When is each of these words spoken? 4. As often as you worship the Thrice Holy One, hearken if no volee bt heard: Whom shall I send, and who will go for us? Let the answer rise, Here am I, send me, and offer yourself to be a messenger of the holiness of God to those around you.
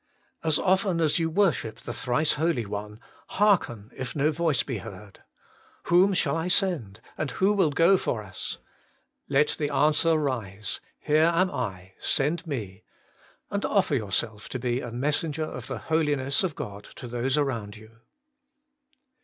4. 0.41 0.47
As 0.47 0.57
often 0.57 0.99
as 0.99 1.19
you 1.19 1.29
worship 1.29 1.77
the 1.77 1.93
Thrice 1.93 2.33
Holy 2.33 2.65
One, 2.65 2.97
hearken 3.37 3.91
if 3.95 4.15
no 4.15 4.31
volee 4.31 4.65
bt 4.65 4.77
heard: 4.81 5.21
Whom 5.83 6.15
shall 6.15 6.35
I 6.35 6.47
send, 6.47 7.01
and 7.19 7.29
who 7.29 7.53
will 7.53 7.69
go 7.69 7.99
for 7.99 8.23
us? 8.23 8.57
Let 9.29 9.49
the 9.59 9.69
answer 9.69 10.17
rise, 10.17 10.79
Here 10.97 11.29
am 11.31 11.51
I, 11.51 11.93
send 11.99 12.47
me, 12.47 12.81
and 13.51 13.63
offer 13.63 13.93
yourself 13.93 14.49
to 14.49 14.57
be 14.57 14.81
a 14.81 14.91
messenger 14.91 15.43
of 15.45 15.67
the 15.67 15.77
holiness 15.77 16.43
of 16.43 16.55
God 16.55 16.85
to 16.95 17.07
those 17.07 17.37
around 17.37 17.77
you. 17.77 17.97